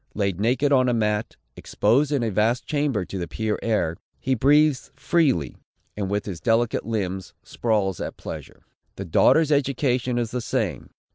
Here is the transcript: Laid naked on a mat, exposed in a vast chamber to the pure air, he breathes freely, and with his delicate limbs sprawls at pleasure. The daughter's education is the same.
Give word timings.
Laid 0.15 0.39
naked 0.39 0.71
on 0.71 0.89
a 0.89 0.95
mat, 0.95 1.35
exposed 1.55 2.11
in 2.11 2.23
a 2.23 2.31
vast 2.31 2.65
chamber 2.65 3.05
to 3.05 3.19
the 3.19 3.27
pure 3.27 3.59
air, 3.61 3.97
he 4.19 4.33
breathes 4.33 4.89
freely, 4.95 5.57
and 5.95 6.09
with 6.09 6.25
his 6.25 6.39
delicate 6.41 6.87
limbs 6.87 7.35
sprawls 7.43 8.01
at 8.01 8.17
pleasure. 8.17 8.63
The 8.95 9.05
daughter's 9.05 9.51
education 9.51 10.17
is 10.17 10.31
the 10.31 10.41
same. 10.41 10.89